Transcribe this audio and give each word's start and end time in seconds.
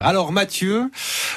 Alors 0.00 0.30
Mathieu, 0.30 0.92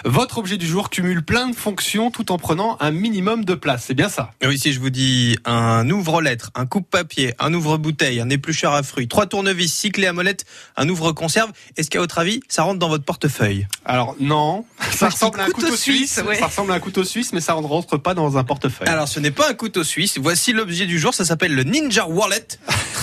votre 0.05 0.37
objet 0.37 0.57
du 0.57 0.67
jour 0.67 0.91
cumule 0.91 1.23
plein 1.23 1.47
de 1.47 1.55
fonctions 1.55 2.11
tout 2.11 2.31
en 2.31 2.37
prenant 2.37 2.77
un 2.79 2.91
minimum 2.91 3.43
de 3.43 3.55
place. 3.55 3.85
C'est 3.87 3.95
bien 3.95 4.07
ça? 4.07 4.35
Oui, 4.45 4.59
si 4.59 4.71
je 4.71 4.79
vous 4.79 4.91
dis 4.91 5.35
un 5.45 5.89
ouvre-lettre, 5.89 6.51
un 6.53 6.67
coupe-papier, 6.67 7.33
un 7.39 7.55
ouvre-bouteille, 7.55 8.21
un 8.21 8.29
éplucheur 8.29 8.73
à 8.73 8.83
fruits, 8.83 9.07
trois 9.07 9.25
tournevis, 9.25 9.73
six 9.73 9.89
clés 9.89 10.05
à 10.05 10.13
molette, 10.13 10.45
un 10.77 10.87
ouvre-conserve, 10.89 11.51
est-ce 11.75 11.89
qu'à 11.89 11.97
votre 11.97 12.19
avis, 12.19 12.41
ça 12.49 12.61
rentre 12.61 12.77
dans 12.77 12.89
votre 12.89 13.03
portefeuille? 13.03 13.65
Alors 13.83 14.15
non, 14.19 14.63
ça 14.91 15.09
ressemble 15.09 15.39
à 15.39 15.45
un 15.45 15.47
couteau 15.47 15.65
couteau 15.65 15.77
suisse. 15.77 16.13
suisse, 16.13 16.23
ouais. 16.23 16.37
Ça 16.37 16.45
ressemble 16.45 16.71
à 16.71 16.75
un 16.75 16.79
couteau 16.79 17.03
suisse, 17.03 17.33
mais 17.33 17.41
ça 17.41 17.59
ne 17.59 17.65
rentre 17.65 17.97
pas 17.97 18.13
dans 18.13 18.37
un 18.37 18.43
portefeuille. 18.43 18.87
Alors, 18.87 19.07
ce 19.07 19.19
n'est 19.19 19.31
pas 19.31 19.49
un 19.49 19.55
couteau 19.55 19.83
suisse. 19.83 20.19
Voici 20.19 20.53
l'objet 20.53 20.85
du 20.85 20.99
jour. 20.99 21.15
Ça 21.15 21.25
s'appelle 21.25 21.55
le 21.55 21.63
Ninja 21.63 22.05
Wallet. 22.05 22.45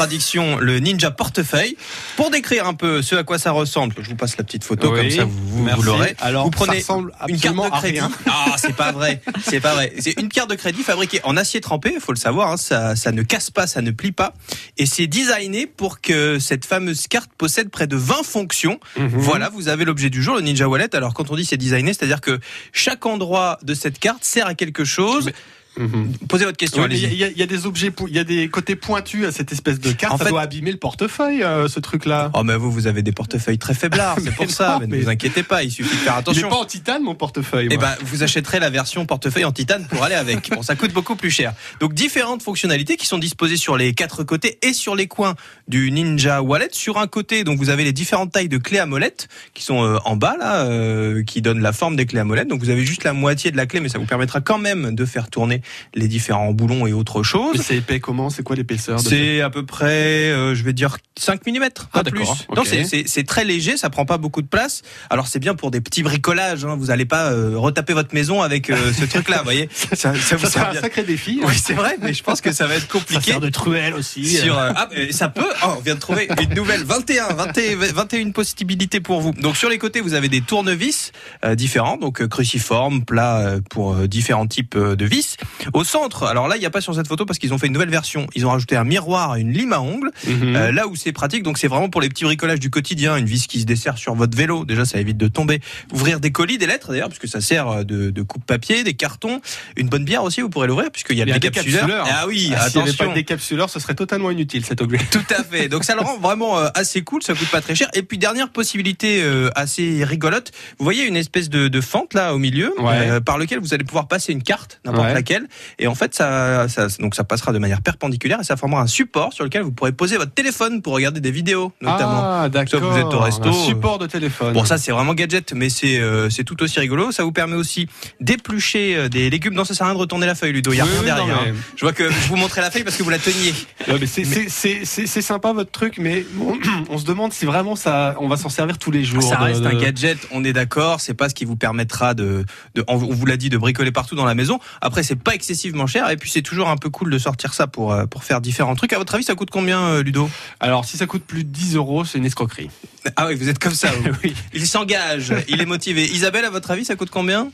Le 0.03 0.79
Ninja 0.79 1.11
Portefeuille. 1.11 1.77
Pour 2.17 2.31
décrire 2.31 2.67
un 2.67 2.75
peu 2.75 3.03
ce 3.03 3.17
à 3.17 3.25
quoi 3.25 3.39
ça 3.39 3.51
ressemble, 3.51 3.95
je 4.01 4.09
vous 4.09 4.15
passe 4.17 4.37
la 4.37 4.45
petite 4.45 4.63
photo, 4.65 4.93
Oui, 4.93 5.01
comme 5.01 5.11
ça 5.11 5.25
vous, 5.25 5.83
l'aurez. 5.83 6.15
Alors, 6.21 6.45
vous 6.45 6.51
prenez 6.51 6.83
une 7.29 7.41
carte 7.41 7.57
de 7.57 7.79
crédit. 7.81 7.99
Ah, 8.27 8.55
c'est 8.59 8.75
pas 8.77 8.93
vrai. 8.93 9.21
C'est 9.45 9.61
pas 9.61 9.75
vrai. 9.75 9.93
C'est 9.99 10.19
une 10.21 10.29
carte 10.29 10.51
de 10.51 10.55
crédit 10.55 10.83
fabriquée 10.83 11.21
en 11.25 11.37
acier 11.37 11.61
trempé. 11.61 11.93
Il 11.95 12.01
faut 12.01 12.13
le 12.13 12.19
savoir. 12.19 12.53
hein. 12.53 12.57
ça, 12.57 12.95
ça 12.97 13.11
ne 13.13 13.23
casse 13.23 13.51
pas, 13.51 13.67
ça 13.67 13.83
ne 13.83 13.91
plie 13.91 14.13
pas. 14.13 14.35
Et 14.77 14.87
c'est 14.87 15.07
designé 15.09 15.67
pour 15.67 16.01
que 16.01 16.39
cette 16.39 16.65
fameuse 16.65 17.09
carte 17.09 17.31
possède 17.37 17.69
près 17.71 17.87
de 17.87 17.97
20 17.97 18.23
fonctions. 18.25 18.79
Mhm. 18.97 19.09
Voilà, 19.15 19.49
vous 19.51 19.69
avez 19.69 19.85
l'objet 19.85 20.11
du 20.11 20.23
jour, 20.23 20.37
le 20.37 20.43
Ninja 20.43 20.69
Wallet. 20.69 20.95
Alors, 20.95 21.13
quand 21.15 21.31
on 21.31 21.37
dit 21.37 21.45
c'est 21.45 21.57
designé, 21.57 21.93
c'est-à-dire 21.93 22.21
que 22.21 22.39
chaque 22.73 23.05
endroit 23.07 23.59
de 23.63 23.75
cette 23.75 23.99
carte 23.99 24.25
sert 24.25 24.47
à 24.47 24.55
quelque 24.55 24.85
chose. 24.85 25.27
Mais- 25.27 25.35
Mhm. 25.79 26.13
Posez 26.29 26.45
votre 26.45 26.57
question. 26.57 26.83
Oui, 26.83 26.89
Il 26.93 27.05
allez-y. 27.07 27.33
y, 27.35 27.39
y 27.39 27.43
a 27.43 27.47
des 27.47 27.67
objets, 27.67 27.93
il 28.09 28.15
y 28.15 28.19
a 28.19 28.25
des 28.25 28.49
côtés 28.49 28.77
pointus 28.77 29.25
à 29.27 29.33
cette 29.33 29.53
espèce 29.53 29.79
de 29.81 29.93
carte. 29.93 30.15
En 30.15 30.19
ça 30.19 30.25
fait- 30.25 30.31
doit 30.31 30.41
abîmer 30.43 30.73
le 30.73 30.77
portefeuille, 30.79 31.43
euh, 31.43 31.69
ce 31.69 31.81
truc-là. 31.81 32.31
Oh 32.35 32.43
mais 32.43 32.57
vous, 32.57 32.71
vous 32.71 32.87
avez 32.87 33.03
des 33.03 33.13
portefeuilles 33.13 33.59
très 33.59 33.75
faiblards, 33.75 34.17
c'est 34.25 34.35
pour 34.35 34.47
non, 34.47 34.51
ça. 34.53 34.79
Mais, 34.81 34.87
ne 34.87 35.03
vous 35.03 35.09
inquiétez 35.09 35.43
pas, 35.43 35.63
il 35.63 35.71
suffit 35.71 35.95
de 35.95 36.01
faire 36.01 36.13
Il 36.13 36.17
n'est 36.17 36.19
attention. 36.21 36.49
pas 36.49 36.57
en 36.57 36.65
titane, 36.65 37.03
mon 37.03 37.15
portefeuille. 37.15 37.69
Eh 37.71 37.77
ben, 37.77 37.95
vous 38.03 38.23
achèterez 38.23 38.59
la 38.61 38.71
version 38.71 39.07
portefeuille 39.07 39.45
en 39.45 39.53
titane 39.53 39.87
pour 39.87 40.03
aller 40.03 40.15
avec. 40.15 40.51
Bon, 40.59 40.63
ça 40.63 40.75
coûte 40.77 40.93
beaucoup 40.93 41.15
plus 41.15 41.31
cher. 41.31 41.53
Donc, 41.81 41.93
différentes 41.95 42.43
fonctionnalités 42.43 42.97
qui 42.97 43.07
sont 43.07 43.19
disposées 43.19 43.57
sur 43.59 43.77
les 43.77 43.93
quatre 43.95 44.25
côtés 44.25 44.59
et 44.63 44.73
sur 44.73 44.97
les 44.97 45.07
coins 45.07 45.35
du 45.69 45.91
Ninja 45.93 46.43
Wallet. 46.43 46.69
Sur 46.73 46.99
un 46.99 47.07
côté, 47.07 47.45
donc, 47.45 47.59
vous 47.59 47.69
avez 47.71 47.85
les 47.85 47.93
différentes 47.93 48.33
tailles 48.33 48.49
de 48.49 48.57
clés 48.59 48.79
à 48.79 48.87
molette 48.87 49.29
qui 49.55 49.63
sont 49.63 49.85
euh, 49.85 49.99
en 50.05 50.17
bas, 50.17 50.37
là, 50.39 50.65
euh, 50.67 51.23
qui 51.23 51.43
donnent 51.43 51.61
la 51.61 51.73
forme 51.73 51.97
des 51.97 52.07
clés 52.07 52.21
à 52.21 52.25
molette. 52.25 52.49
Donc, 52.49 52.61
vous 52.61 52.71
avez 52.71 52.85
juste 52.85 53.05
la 53.05 53.13
moitié 53.13 53.51
de 53.51 53.57
la 53.57 53.67
clé, 53.67 53.81
mais 53.81 53.89
ça 53.89 53.99
vous 53.99 54.07
permettra 54.07 54.41
quand 54.41 54.59
même 54.59 54.95
de 54.95 55.05
faire 55.05 55.29
tourner 55.29 55.61
les 55.95 56.09
différents 56.09 56.53
boulons 56.53 56.87
et 56.87 56.93
autres 56.93 57.23
choses. 57.23 57.61
c'est 57.63 57.77
épais 57.77 58.01
comment? 58.01 58.31
C'est 58.31 58.43
quoi 58.43 58.57
l'épaisseur 58.57 59.03
de 59.03 59.09
C'est 59.09 59.41
à 59.41 59.51
peu 59.51 59.65
près, 59.65 60.31
euh, 60.31 60.55
je 60.55 60.63
vais 60.65 60.73
dire 60.73 60.99
5 61.19 61.47
mm, 61.47 61.59
pas 61.61 61.69
Ah, 61.93 62.05
plus. 62.05 62.19
d'accord, 62.21 62.37
Non, 62.55 62.63
ok. 62.63 62.67
c'est- 62.69 62.85
c'est 62.85 63.05
c'est 63.07 63.25
très 63.25 63.45
léger, 63.45 63.77
ça 63.77 63.91
prend 63.91 64.05
pas 64.05 64.19
beaucoup 64.19 64.43
de 64.43 64.47
place. 64.49 64.83
Alors 65.11 65.27
c'est 65.27 65.39
bien 65.39 65.55
pour 65.55 65.71
des 65.71 65.81
petits 65.81 66.03
bricolages. 66.03 66.65
Hein. 66.65 66.77
Vous 66.79 66.87
n'allez 66.87 67.05
pas 67.07 67.33
euh, 67.33 67.53
retaper 67.57 67.93
votre 67.93 68.15
maison 68.15 68.43
avec 68.43 68.71
euh, 68.71 68.93
ce 68.93 69.05
truc-là, 69.11 69.39
vous 69.39 69.45
voyez. 69.45 69.69
Ça, 69.75 69.97
ça 69.97 70.13
vous 70.13 70.19
Ça, 70.19 70.37
c'est 70.39 70.47
sert 70.49 70.69
un 70.69 70.73
bien. 70.73 70.81
sacré 70.81 71.03
défi. 71.05 71.41
hein. 71.43 71.47
Oui, 71.49 71.55
c'est 71.63 71.75
vrai, 71.75 71.97
mais 72.01 72.13
je 72.15 72.23
pense 72.23 72.41
que 72.41 72.53
ça 72.53 72.67
va 72.67 72.75
être 72.77 72.83
Ça 72.83 72.99
compliqué. 72.99 73.31
sert 73.33 73.41
de 73.41 73.49
truelle 73.49 73.95
aussi. 73.95 74.25
Sur, 74.27 74.59
euh, 74.59 74.73
ah, 74.77 74.89
ça 75.11 75.29
peut. 75.29 75.45
Oh, 75.65 75.75
on 75.79 75.81
vient 75.81 75.95
de 75.95 76.01
trouver 76.01 76.29
une 76.43 76.55
nouvelle 76.55 76.83
21, 76.85 77.35
21, 77.35 77.77
21 77.77 78.31
possibilités 78.31 79.01
pour 79.01 79.21
vous. 79.21 79.33
Donc 79.33 79.57
sur 79.57 79.69
les 79.69 79.79
côtés, 79.79 80.01
vous 80.01 80.15
avez 80.15 80.29
des 80.29 80.41
tournevis 80.41 81.13
euh, 81.45 81.55
différents, 81.55 81.97
donc 81.97 82.21
euh, 82.23 82.29
cruciformes, 82.29 83.05
plats 83.05 83.39
euh, 83.41 83.61
pour 83.71 83.95
euh, 83.95 84.07
différents 84.09 84.47
types 84.47 84.75
euh, 84.77 84.97
de 84.97 85.05
vis. 85.05 85.37
Au 85.73 85.85
centre, 85.85 86.25
alors 86.25 86.49
là, 86.49 86.57
il 86.57 86.61
n'y 86.61 86.67
a 86.67 86.71
pas 86.71 86.81
sur 86.81 86.95
cette 86.95 87.07
photo 87.09 87.25
parce 87.27 87.39
qu'ils 87.39 87.53
ont 87.53 87.59
fait 87.59 87.67
une 87.67 87.73
nouvelle 87.73 87.91
version. 87.91 88.27
Ils 88.35 88.47
ont 88.47 88.51
rajouté 88.51 88.77
un 88.77 88.85
miroir, 88.85 89.37
et 89.37 89.41
une 89.41 89.53
lime 89.53 89.73
à 89.73 89.81
ongles. 89.81 90.11
Mhm. 90.27 90.57
Euh, 90.57 90.73
là 90.73 90.87
où 90.87 90.97
c'est 90.97 91.13
pratique, 91.13 91.43
donc 91.43 91.59
c'est 91.59 91.69
vraiment 91.69 91.89
pour 91.91 92.01
les 92.01 92.09
petits 92.09 92.25
bricolages 92.25 92.61
du 92.61 92.71
quotidien, 92.71 93.17
une 93.17 93.27
vis 93.27 93.47
qui 93.47 93.61
se 93.61 93.65
dessert 93.67 93.99
sur 93.99 94.15
votre 94.15 94.37
vélo, 94.37 94.65
déjà 94.65 94.85
ça 94.85 94.99
évite 95.01 95.17
de 95.17 95.29
tomber. 95.29 95.61
Ouvrir 95.93 96.21
des 96.21 96.31
colis, 96.33 96.59
des 96.59 96.67
lettres 96.67 96.91
d'ailleurs, 96.91 97.09
puisque 97.09 97.29
ça 97.29 97.41
sert 97.41 97.69
euh, 97.69 97.85
de, 97.85 98.11
de 98.11 98.23
coupe-papier, 98.23 98.85
des 98.85 98.95
cartons, 98.95 99.41
une 99.77 99.89
bonne 99.89 100.05
bière 100.05 100.23
aussi, 100.25 100.41
vous 100.41 100.49
pourrez 100.51 100.67
l'ouvrir 100.69 100.91
puisqu'il 100.91 101.17
y 101.19 101.23
a 101.23 101.25
Il 101.25 101.29
y 101.29 101.31
le 101.33 101.37
a 101.37 101.39
décapsuleur. 101.39 101.87
décapsuleur. 101.87 102.07
Ah 102.11 102.27
oui, 102.27 102.53
Ah, 102.57 102.69
S'il 102.69 102.81
n'y 102.81 102.89
avait 102.89 102.93
pas 102.93 103.05
attention. 103.05 103.11
de 103.11 103.15
décapsuleur, 103.15 103.71
ce 103.71 103.81
serait 103.81 103.95
totalement 103.95 104.31
inutile 104.31 104.65
cet 104.65 104.81
objet. 104.81 104.99
Tout 105.11 105.21
à 105.31 105.43
fait. 105.45 105.69
Donc 105.69 105.85
ça 105.85 105.95
le 105.95 106.01
rend 106.01 106.19
vraiment 106.19 106.59
euh, 106.59 106.69
assez 106.75 107.03
cool, 107.03 107.23
ça 107.23 107.35
coûte 107.35 107.49
pas 107.51 107.61
très 107.61 107.75
cher. 107.75 107.89
Et 107.95 108.03
puis 108.03 108.19
dernière 108.19 108.51
possibilité 108.51 109.23
euh, 109.23 109.51
assez 109.55 110.05
rigolote, 110.05 110.53
vous 110.79 110.85
voyez 110.85 111.05
une 111.05 111.17
espèce 111.17 111.49
de, 111.51 111.69
de 111.69 111.81
fente 111.81 112.15
là 112.15 112.35
au 112.35 112.39
milieu, 112.39 112.73
Ouais. 112.79 113.09
euh, 113.11 113.21
par 113.21 113.39
lequel 113.39 113.59
vous 113.61 113.75
allez 113.75 113.85
pouvoir 113.85 114.09
passer 114.09 114.33
une 114.33 114.43
carte, 114.43 114.81
n'importe 114.85 115.07
Ouais. 115.09 115.15
laquelle, 115.15 115.48
et 115.79 115.87
en 115.87 115.95
fait 115.95 116.15
ça, 116.15 116.69
ça 116.69 116.89
donc 117.01 117.15
ça 117.15 117.25
passera 117.25 117.53
de 117.53 117.59
manière 117.59 117.83
perpendiculaire 117.83 118.41
et 118.41 118.45
ça 118.45 118.57
formera 118.57 118.83
un 118.83 118.87
support 118.87 119.33
sur 119.33 119.45
lequel 119.45 119.63
vous 119.63 119.73
pourrez 119.73 119.93
poser 119.93 120.17
votre 120.17 120.33
téléphone 120.33 120.83
pour 120.83 120.95
regarder 120.95 121.21
des 121.21 121.31
vidéos 121.31 121.73
notamment. 121.81 122.23
Ah, 122.25 122.49
d'accord. 122.49 122.81
Vous 122.81 122.99
êtes 122.99 123.05
au 123.07 123.19
resto, 123.21 123.49
Un 123.49 123.53
support 123.53 123.99
de 123.99 124.07
téléphone. 124.07 124.53
Bon, 124.55 124.65
ça 124.65 124.79
c'est 124.79 124.93
vraiment 124.93 125.15
gadget, 125.15 125.53
mais 125.53 125.69
c'est 125.69 125.99
euh, 125.99 126.31
c'est 126.31 126.45
tout 126.45 126.63
aussi 126.63 126.79
rigolo. 126.81 127.13
Ça 127.13 127.25
vous 127.25 127.33
permet 127.33 127.57
aussi 127.57 127.89
d'éplucher 128.21 128.97
euh, 128.97 129.09
des 129.09 129.31
légumes. 129.31 129.55
Non, 129.55 129.65
ça 129.65 129.75
sert 129.75 129.87
à 129.87 129.91
rien 129.91 129.95
de 129.95 130.01
retourner 130.01 130.27
la 130.27 130.35
feuille, 130.35 130.53
Ludo. 130.53 130.73
Il 130.73 130.77
y 130.77 130.81
a 130.81 130.85
Oui, 130.85 130.91
rien 130.95 131.03
derrière. 131.17 131.27
non, 131.37 131.43
mais- 131.45 131.51
hein. 131.51 131.55
Je 131.77 131.85
vois 131.85 131.93
que 131.93 132.11
je 132.11 132.29
vous 132.29 132.37
montrais 132.37 132.61
la 132.61 132.71
feuille 132.71 132.85
parce 132.85 132.97
que 132.97 133.03
vous 133.03 133.11
la 133.11 133.19
teniez. 133.19 133.55
Mais 133.89 134.07
c'est- 134.07 135.21
sympa 135.29 135.53
votre 135.53 135.71
truc, 135.71 135.99
mais 135.99 136.25
on, 136.41 136.55
on 136.91 136.99
se 136.99 137.05
demande 137.05 137.33
si 137.33 137.45
vraiment 137.45 137.77
ça, 137.77 138.15
on 138.21 138.29
va 138.29 138.37
s'en 138.37 138.49
servir 138.49 138.79
tous 138.79 138.91
les 138.91 139.05
jours. 139.05 139.23
Ça 139.23 139.37
de- 139.37 139.43
reste 139.45 139.67
un 139.67 139.75
gadget, 139.75 140.19
on 140.31 140.45
est 140.45 140.53
d'accord. 140.53 141.01
C'est 141.01 141.15
pas 141.15 141.29
ce 141.29 141.35
qui 141.35 141.45
vous 141.45 141.57
permettra 141.57 142.15
de, 142.15 142.45
de 142.75 142.85
on 142.89 142.97
vous 142.97 143.27
l'a 143.27 143.37
dit, 143.37 143.49
de 143.51 143.59
bricoler 143.59 143.93
partout 143.93 144.15
dans 144.15 144.25
la 144.25 144.35
maison. 144.35 144.59
Après, 144.81 145.03
c'est 145.03 145.17
pas 145.29 145.35
excessivement 145.35 145.87
cher 145.87 146.09
et 146.09 146.17
puis 146.17 146.31
c'est 146.31 146.43
toujours 146.43 146.69
un 146.69 146.79
peu 146.79 146.89
cool 146.89 147.11
de 147.11 147.19
sortir 147.19 147.53
ça 147.53 147.67
pour 147.67 147.93
euh, 147.93 148.07
pour 148.07 148.25
faire 148.25 148.41
différents 148.41 148.75
trucs. 148.75 148.93
À 148.95 148.99
votre 148.99 149.15
avis, 149.15 149.25
ça 149.25 149.35
coûte 149.35 149.51
combien, 149.51 149.81
euh, 149.81 150.03
Ludo? 150.03 150.31
Alors, 150.59 150.87
si 150.87 150.97
ça 150.97 151.07
coûte 151.07 151.25
plus 151.25 151.45
de 151.45 151.51
10 151.51 151.77
euros, 151.77 152.05
c'est 152.07 152.17
une 152.17 152.25
escroquerie. 152.25 152.71
Ah 153.17 153.27
oui, 153.27 153.35
vous 153.35 153.49
êtes 153.49 153.59
comme 153.59 153.75
ça. 153.75 153.91
oui. 154.25 154.35
Il 154.55 154.67
s'engage, 154.67 155.35
il 155.49 155.61
est 155.61 155.67
motivé. 155.67 156.05
Isabelle, 156.05 156.47
à 156.47 156.51
votre 156.51 156.71
avis, 156.71 156.85
ça 156.85 156.97
coûte 156.97 157.11
combien? 157.11 157.51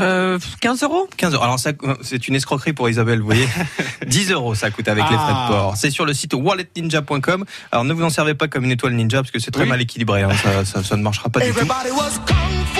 Euh, 0.00 0.38
15 0.60 0.82
euros 0.84 1.08
15 1.16 1.34
euros. 1.34 1.42
Alors 1.44 1.58
ça, 1.58 1.70
c'est 2.02 2.26
une 2.28 2.34
escroquerie 2.34 2.72
pour 2.72 2.88
Isabelle, 2.88 3.18
vous 3.20 3.26
voyez. 3.26 3.46
10 4.06 4.30
euros, 4.32 4.54
ça 4.54 4.70
coûte 4.70 4.88
avec 4.88 5.04
les 5.04 5.16
frais 5.16 5.26
Ah. 5.28 5.46
de 5.48 5.52
port. 5.52 5.76
C'est 5.76 5.90
sur 5.90 6.04
le 6.06 6.14
site 6.14 6.34
walletninja.com. 6.34 7.44
Alors 7.70 7.84
ne 7.84 7.92
vous 7.92 8.02
en 8.02 8.10
servez 8.10 8.34
pas 8.34 8.48
comme 8.48 8.64
une 8.64 8.70
étoile 8.70 8.94
ninja 8.94 9.18
parce 9.18 9.30
que 9.30 9.38
c'est 9.38 9.50
très 9.50 9.64
Oui. 9.64 9.68
mal 9.68 9.80
équilibré. 9.80 10.22
hein. 10.22 10.30
Ça, 10.42 10.64
ça, 10.64 10.82
ça 10.82 10.96
ne 10.96 11.02
marchera 11.02 11.28
pas 11.28 11.40
du 11.40 11.52
tout. 11.52 11.66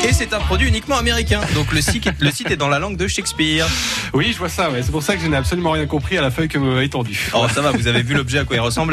Et 0.05 0.13
c'est 0.13 0.33
un 0.33 0.41
produit 0.41 0.67
uniquement 0.69 0.97
américain. 0.97 1.41
Donc 1.55 1.73
le 1.73 1.81
site, 1.81 2.09
le 2.19 2.31
site 2.31 2.51
est 2.51 2.57
dans 2.57 2.69
la 2.69 2.79
langue 2.79 2.97
de 2.97 3.07
Shakespeare. 3.07 3.67
Oui, 4.15 4.31
je 4.33 4.39
vois 4.39 4.49
ça. 4.49 4.71
Ouais. 4.71 4.83
C'est 4.83 4.91
pour 4.91 5.03
ça 5.03 5.15
que 5.17 5.23
je 5.23 5.27
n'ai 5.29 5.37
absolument 5.37 5.71
rien 5.73 5.87
compris 5.87 6.17
à 6.19 6.23
la 6.23 6.31
feuille 6.31 6.49
que 6.49 6.59
m'avait 6.59 6.89
tendue. 6.89 7.31
Oh, 7.35 7.47
ça 7.55 7.61
va, 7.61 7.71
vous 7.73 7.87
avez 7.87 8.03
vu 8.03 8.15
l'objet 8.15 8.39
à 8.39 8.45
quoi 8.45 8.57
il 8.57 8.61
ressemble. 8.61 8.91